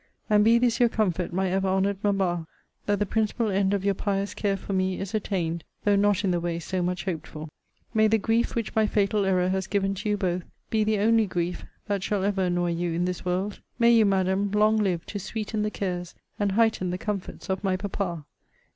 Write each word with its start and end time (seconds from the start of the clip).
And 0.31 0.43
be 0.43 0.57
this 0.57 0.79
your 0.79 0.89
comfort, 0.89 1.31
my 1.31 1.51
ever 1.51 1.67
honoured 1.67 2.03
Mamma, 2.03 2.47
that 2.87 2.97
the 2.97 3.05
principal 3.05 3.49
end 3.51 3.71
of 3.71 3.85
your 3.85 3.93
pious 3.93 4.33
care 4.33 4.57
for 4.57 4.73
me 4.73 4.99
is 4.99 5.13
attained, 5.13 5.63
though 5.83 5.95
not 5.95 6.23
in 6.23 6.31
the 6.31 6.39
way 6.39 6.57
so 6.57 6.81
much 6.81 7.05
hoped 7.05 7.27
for. 7.27 7.47
May 7.93 8.07
the 8.07 8.17
grief 8.17 8.55
which 8.55 8.73
my 8.75 8.87
fatal 8.87 9.25
error 9.25 9.49
has 9.49 9.67
given 9.67 9.93
to 9.93 10.09
you 10.09 10.17
both, 10.17 10.41
be 10.71 10.83
the 10.83 10.97
only 10.97 11.27
grief 11.27 11.65
that 11.85 12.01
shall 12.01 12.23
ever 12.23 12.45
annoy 12.45 12.71
you 12.71 12.93
in 12.93 13.05
this 13.05 13.23
world! 13.23 13.59
May 13.77 13.91
you, 13.91 14.07
Madam, 14.07 14.49
long 14.49 14.77
live 14.77 15.05
to 15.05 15.19
sweeten 15.19 15.61
the 15.61 15.69
cares, 15.69 16.15
and 16.39 16.53
heighten 16.53 16.89
the 16.89 16.97
comforts, 16.97 17.47
of 17.47 17.63
my 17.63 17.77
papa! 17.77 18.25